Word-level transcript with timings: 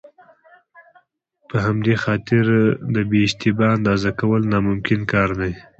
په 1.49 1.55
همدې 1.65 1.95
خاطر 2.03 2.45
د 2.95 2.97
بې 3.09 3.19
اشتباه 3.27 3.71
اندازه 3.77 4.09
کول 4.19 4.41
ناممکن 4.53 4.99
کار 5.13 5.29
دی. 5.39 5.53